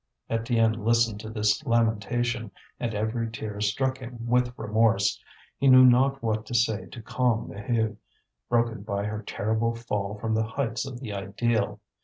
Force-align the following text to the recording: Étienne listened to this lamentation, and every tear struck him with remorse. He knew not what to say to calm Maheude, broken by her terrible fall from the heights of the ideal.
Étienne 0.31 0.83
listened 0.83 1.19
to 1.19 1.29
this 1.29 1.63
lamentation, 1.63 2.49
and 2.79 2.95
every 2.95 3.29
tear 3.29 3.61
struck 3.61 3.99
him 3.99 4.17
with 4.25 4.51
remorse. 4.57 5.21
He 5.59 5.67
knew 5.67 5.85
not 5.85 6.23
what 6.23 6.43
to 6.47 6.55
say 6.55 6.87
to 6.87 7.03
calm 7.03 7.49
Maheude, 7.49 7.97
broken 8.49 8.81
by 8.81 9.03
her 9.03 9.21
terrible 9.21 9.75
fall 9.75 10.17
from 10.17 10.33
the 10.33 10.41
heights 10.41 10.87
of 10.87 11.01
the 11.01 11.13
ideal. 11.13 11.79